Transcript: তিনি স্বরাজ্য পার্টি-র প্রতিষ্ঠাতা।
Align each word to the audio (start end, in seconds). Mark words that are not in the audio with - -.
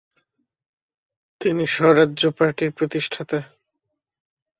তিনি 1.41 1.63
স্বরাজ্য 1.67 2.21
পার্টি-র 2.37 2.71
প্রতিষ্ঠাতা। 2.71 3.39